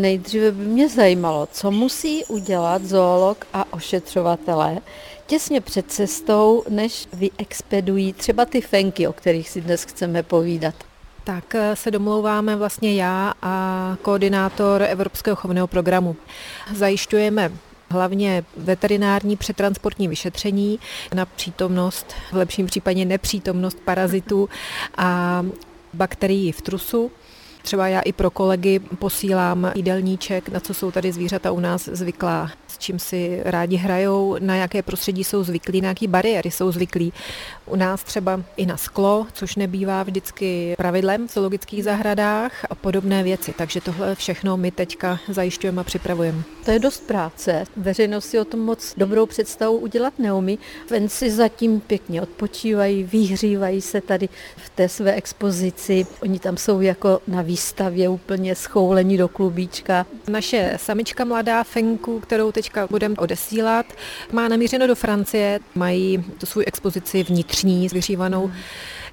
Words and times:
Nejdříve 0.00 0.50
by 0.52 0.64
mě 0.64 0.88
zajímalo, 0.88 1.48
co 1.52 1.70
musí 1.70 2.24
udělat 2.24 2.84
zoolog 2.84 3.46
a 3.52 3.72
ošetřovatelé 3.72 4.78
těsně 5.26 5.60
před 5.60 5.92
cestou, 5.92 6.64
než 6.68 7.08
vyexpedují 7.12 8.12
třeba 8.12 8.44
ty 8.44 8.60
fenky, 8.60 9.06
o 9.06 9.12
kterých 9.12 9.48
si 9.48 9.60
dnes 9.60 9.84
chceme 9.84 10.22
povídat. 10.22 10.74
Tak 11.24 11.54
eh, 11.54 11.76
se 11.76 11.90
domlouváme 11.90 12.56
vlastně 12.56 12.94
já 12.94 13.34
a 13.42 13.96
koordinátor 14.02 14.82
Evropského 14.82 15.36
chovného 15.36 15.66
programu. 15.66 16.16
Zajišťujeme 16.74 17.52
hlavně 17.90 18.44
veterinární 18.56 19.36
přetransportní 19.36 20.08
vyšetření 20.08 20.78
na 21.14 21.26
přítomnost, 21.26 22.06
v 22.32 22.36
lepším 22.36 22.66
případě 22.66 23.04
nepřítomnost 23.04 23.78
parazitů 23.84 24.48
a 24.96 25.42
bakterií 25.94 26.52
v 26.52 26.62
trusu. 26.62 27.10
Třeba 27.62 27.88
já 27.88 28.00
i 28.00 28.12
pro 28.12 28.30
kolegy 28.30 28.78
posílám 28.78 29.72
jídelníček, 29.74 30.48
na 30.48 30.60
co 30.60 30.74
jsou 30.74 30.90
tady 30.90 31.12
zvířata 31.12 31.52
u 31.52 31.60
nás 31.60 31.88
zvyklá, 31.92 32.50
s 32.68 32.78
čím 32.78 32.98
si 32.98 33.40
rádi 33.44 33.76
hrajou, 33.76 34.36
na 34.40 34.56
jaké 34.56 34.82
prostředí 34.82 35.24
jsou 35.24 35.42
zvyklí, 35.42 35.80
na 35.80 35.88
jaké 35.88 36.08
bariéry 36.08 36.50
jsou 36.50 36.72
zvyklí. 36.72 37.12
U 37.66 37.76
nás 37.76 38.02
třeba 38.04 38.42
i 38.56 38.66
na 38.66 38.76
sklo, 38.76 39.26
což 39.32 39.56
nebývá 39.56 40.02
vždycky 40.02 40.74
pravidlem 40.76 41.28
v 41.28 41.32
zoologických 41.32 41.84
zahradách 41.84 42.52
a 42.70 42.74
podobné 42.74 43.22
věci. 43.22 43.54
Takže 43.58 43.80
tohle 43.80 44.14
všechno 44.14 44.56
my 44.56 44.70
teďka 44.70 45.18
zajišťujeme 45.28 45.80
a 45.80 45.84
připravujeme. 45.84 46.42
To 46.64 46.70
je 46.70 46.78
dost 46.78 47.06
práce. 47.06 47.64
Veřejnost 47.76 48.24
si 48.24 48.38
o 48.38 48.44
tom 48.44 48.60
moc 48.60 48.94
dobrou 48.96 49.26
představu 49.26 49.76
udělat 49.78 50.18
neumí. 50.18 50.58
Venci 50.90 51.30
zatím 51.30 51.80
pěkně 51.80 52.22
odpočívají, 52.22 53.04
vyhřívají 53.04 53.80
se 53.80 54.00
tady 54.00 54.28
v 54.56 54.70
té 54.70 54.88
své 54.88 55.12
expozici. 55.12 56.06
Oni 56.22 56.38
tam 56.38 56.56
jsou 56.56 56.80
jako 56.80 57.20
na 57.28 57.42
výstavě 57.50 58.08
úplně 58.08 58.54
schoulení 58.54 59.16
do 59.16 59.28
klubíčka. 59.28 60.06
Naše 60.28 60.74
samička 60.76 61.24
mladá 61.24 61.64
Fenku, 61.64 62.20
kterou 62.20 62.52
teďka 62.52 62.86
budeme 62.86 63.16
odesílat, 63.16 63.86
má 64.32 64.48
namířeno 64.48 64.86
do 64.86 64.94
Francie. 64.94 65.60
Mají 65.74 66.24
tu 66.38 66.46
svou 66.46 66.62
expozici 66.66 67.22
vnitřní, 67.22 67.88
vyhřívanou 67.88 68.50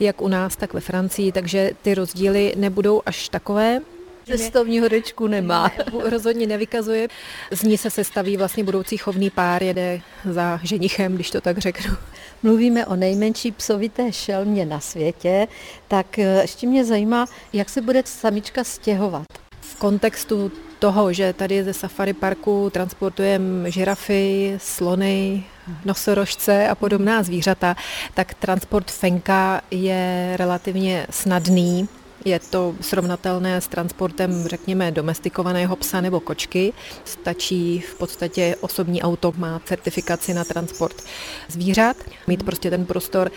jak 0.00 0.22
u 0.22 0.28
nás, 0.28 0.56
tak 0.56 0.74
ve 0.74 0.80
Francii, 0.80 1.32
takže 1.32 1.70
ty 1.82 1.94
rozdíly 1.94 2.54
nebudou 2.56 3.02
až 3.06 3.28
takové. 3.28 3.80
Cestovní 4.26 4.80
horečku 4.80 5.26
nemá. 5.26 5.72
Ne, 5.78 5.84
rozhodně 6.10 6.46
nevykazuje. 6.46 7.08
Z 7.50 7.62
ní 7.62 7.78
se 7.78 7.90
sestaví 7.90 8.36
vlastně 8.36 8.64
budoucí 8.64 8.96
chovný 8.96 9.30
pár, 9.30 9.62
jede 9.62 10.00
za 10.30 10.60
ženichem, 10.62 11.14
když 11.14 11.30
to 11.30 11.40
tak 11.40 11.58
řeknu. 11.58 11.96
Mluvíme 12.42 12.86
o 12.86 12.96
nejmenší 12.96 13.52
psovité 13.52 14.12
šelmě 14.12 14.66
na 14.66 14.80
světě, 14.80 15.48
tak 15.88 16.18
eh, 16.18 16.42
ještě 16.42 16.66
mě 16.66 16.84
zajímá, 16.84 17.26
jak 17.52 17.68
se 17.68 17.80
bude 17.80 18.02
samička 18.04 18.64
stěhovat. 18.64 19.26
V 19.60 19.76
kontextu 19.76 20.52
toho, 20.78 21.12
že 21.12 21.32
tady 21.32 21.64
ze 21.64 21.72
safari 21.72 22.12
parku 22.12 22.70
transportujeme 22.70 23.70
žirafy, 23.70 24.58
slony, 24.62 25.44
nosorožce 25.84 26.68
a 26.68 26.74
podobná 26.74 27.22
zvířata, 27.22 27.76
tak 28.14 28.34
transport 28.34 28.90
fenka 28.90 29.60
je 29.70 30.32
relativně 30.36 31.06
snadný. 31.10 31.88
Je 32.26 32.38
to 32.38 32.74
srovnatelné 32.80 33.60
s 33.60 33.68
transportem, 33.68 34.48
řekněme, 34.48 34.90
domestikovaného 34.90 35.76
psa 35.76 36.00
nebo 36.00 36.20
kočky. 36.20 36.72
Stačí 37.04 37.80
v 37.80 37.94
podstatě 37.94 38.56
osobní 38.60 39.02
auto, 39.02 39.32
má 39.36 39.60
certifikaci 39.64 40.34
na 40.34 40.44
transport 40.44 41.02
zvířat, 41.48 41.96
mít 42.26 42.42
prostě 42.42 42.70
ten 42.70 42.86
prostor 42.86 43.30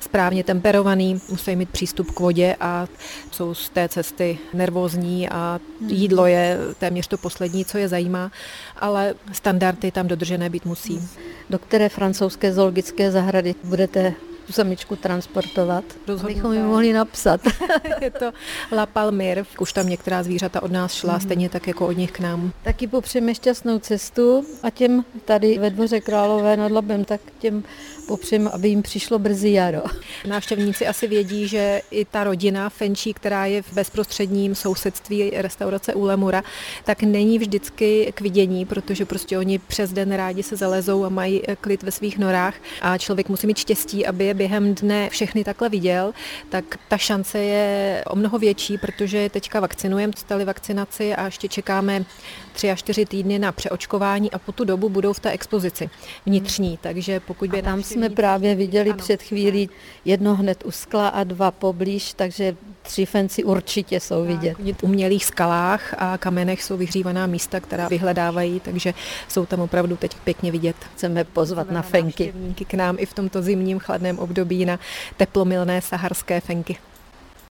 správně 0.00 0.44
temperovaný, 0.44 1.20
musí 1.28 1.56
mít 1.56 1.70
přístup 1.70 2.10
k 2.10 2.20
vodě 2.20 2.56
a 2.60 2.86
jsou 3.30 3.54
z 3.54 3.68
té 3.68 3.88
cesty 3.88 4.38
nervózní 4.54 5.28
a 5.28 5.60
jídlo 5.86 6.26
je 6.26 6.58
téměř 6.78 7.06
to 7.06 7.18
poslední, 7.18 7.64
co 7.64 7.78
je 7.78 7.88
zajímá, 7.88 8.30
ale 8.76 9.14
standardy 9.32 9.90
tam 9.90 10.08
dodržené 10.08 10.50
být 10.50 10.64
musí. 10.64 11.08
Do 11.50 11.58
které 11.58 11.88
francouzské 11.88 12.52
zoologické 12.52 13.10
zahrady 13.10 13.54
budete 13.64 14.14
tu 14.46 14.52
samičku 14.52 14.96
transportovat. 14.96 15.84
Bychom 16.26 16.52
ji 16.52 16.62
mohli 16.62 16.92
napsat. 16.92 17.40
je 18.00 18.10
to 18.10 18.32
La 18.72 18.86
Palmyre. 18.86 19.44
Už 19.58 19.72
tam 19.72 19.88
některá 19.88 20.22
zvířata 20.22 20.62
od 20.62 20.72
nás 20.72 20.94
šla, 20.94 21.14
mm. 21.14 21.20
stejně 21.20 21.48
tak 21.48 21.66
jako 21.66 21.86
od 21.86 21.96
nich 21.96 22.12
k 22.12 22.20
nám. 22.20 22.52
Taky 22.62 22.86
popřejeme 22.86 23.34
šťastnou 23.34 23.78
cestu 23.78 24.44
a 24.62 24.70
těm 24.70 25.04
tady 25.24 25.58
ve 25.58 25.70
dvoře 25.70 26.00
Králové 26.00 26.56
nad 26.56 26.72
Labem, 26.72 27.04
tak 27.04 27.20
těm 27.38 27.64
popřejeme, 28.06 28.50
aby 28.50 28.68
jim 28.68 28.82
přišlo 28.82 29.18
brzy 29.18 29.52
jaro. 29.52 29.82
Návštěvníci 30.26 30.86
asi 30.86 31.06
vědí, 31.06 31.48
že 31.48 31.82
i 31.90 32.04
ta 32.04 32.24
rodina 32.24 32.68
Fenčí, 32.68 33.14
která 33.14 33.46
je 33.46 33.62
v 33.62 33.72
bezprostředním 33.72 34.54
sousedství 34.54 35.30
restaurace 35.34 35.94
u 35.94 36.04
Lemura, 36.04 36.42
tak 36.84 37.02
není 37.02 37.38
vždycky 37.38 38.12
k 38.14 38.20
vidění, 38.20 38.66
protože 38.66 39.04
prostě 39.04 39.38
oni 39.38 39.58
přes 39.58 39.92
den 39.92 40.12
rádi 40.12 40.42
se 40.42 40.56
zalezou 40.56 41.04
a 41.04 41.08
mají 41.08 41.42
klid 41.60 41.82
ve 41.82 41.90
svých 41.90 42.18
norách. 42.18 42.54
A 42.82 42.98
člověk 42.98 43.28
musí 43.28 43.46
mít 43.46 43.58
štěstí, 43.58 44.06
aby 44.06 44.24
je 44.24 44.34
během 44.34 44.74
dne 44.74 45.10
všechny 45.10 45.44
takhle 45.44 45.68
viděl, 45.68 46.12
tak 46.48 46.64
ta 46.88 46.98
šance 46.98 47.38
je 47.38 48.04
o 48.06 48.16
mnoho 48.16 48.38
větší, 48.38 48.78
protože 48.78 49.28
teďka 49.28 49.60
vakcinujeme, 49.60 50.12
dostali 50.12 50.44
vakcinaci 50.44 51.14
a 51.14 51.24
ještě 51.24 51.48
čekáme 51.48 52.04
tři 52.52 52.70
až 52.70 52.78
čtyři 52.78 53.06
týdny 53.06 53.38
na 53.38 53.52
přeočkování 53.52 54.30
a 54.30 54.38
po 54.38 54.52
tu 54.52 54.64
dobu 54.64 54.88
budou 54.88 55.12
v 55.12 55.20
té 55.20 55.30
expozici 55.30 55.90
vnitřní, 56.26 56.78
takže 56.82 57.20
pokud 57.20 57.50
by... 57.50 57.58
A 57.58 57.62
tam 57.62 57.82
jsme 57.96 58.10
právě 58.10 58.54
viděli 58.54 58.90
ano. 58.90 58.98
před 58.98 59.22
chvílí 59.22 59.70
jedno 60.04 60.36
hned 60.36 60.64
u 60.64 60.70
skla 60.70 61.08
a 61.08 61.24
dva 61.24 61.50
poblíž, 61.50 62.12
takže 62.12 62.56
tři 62.82 63.06
fenci 63.06 63.44
určitě 63.44 64.00
jsou 64.00 64.24
vidět. 64.24 64.56
V 64.58 64.82
umělých 64.82 65.24
skalách 65.24 65.94
a 65.98 66.18
kamenech 66.18 66.62
jsou 66.62 66.76
vyhřívaná 66.76 67.26
místa, 67.26 67.60
která 67.60 67.88
vyhledávají, 67.88 68.60
takže 68.60 68.94
jsou 69.28 69.46
tam 69.46 69.60
opravdu 69.60 69.96
teď 69.96 70.16
pěkně 70.24 70.52
vidět. 70.52 70.76
Chceme 70.94 71.24
pozvat 71.24 71.70
na 71.70 71.82
fenky. 71.82 72.32
k 72.68 72.74
nám 72.74 72.96
i 72.98 73.06
v 73.06 73.14
tomto 73.14 73.42
zimním 73.42 73.78
chladném 73.78 74.18
období 74.18 74.64
na 74.64 74.78
teplomilné 75.16 75.80
saharské 75.82 76.40
fenky. 76.40 76.76